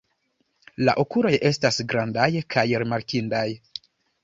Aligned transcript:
La 0.87 0.95
okuloj 1.03 1.33
estas 1.51 1.79
grandaj 1.93 2.27
kaj 2.57 2.65
rimarkindaj. 2.85 3.47